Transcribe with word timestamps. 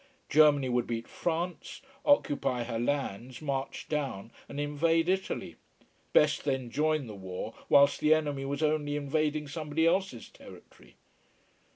Germany 0.29 0.67
would 0.67 0.87
beat 0.87 1.07
France, 1.07 1.79
occupy 2.05 2.63
her 2.63 2.79
lands, 2.79 3.39
march 3.39 3.87
down 3.87 4.31
and 4.49 4.59
invade 4.59 5.07
Italy. 5.07 5.57
Best 6.11 6.43
then 6.43 6.71
join 6.71 7.05
the 7.05 7.13
war 7.13 7.53
whilst 7.69 7.99
the 7.99 8.11
enemy 8.11 8.43
was 8.43 8.63
only 8.63 8.95
invading 8.95 9.47
somebody 9.47 9.85
else's 9.85 10.27
territory. 10.27 10.95